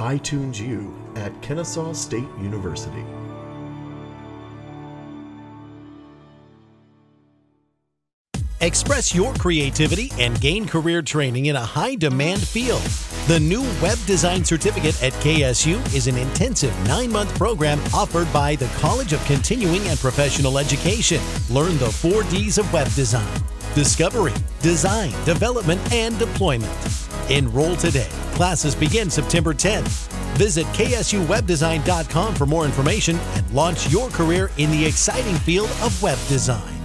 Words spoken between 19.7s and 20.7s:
and Professional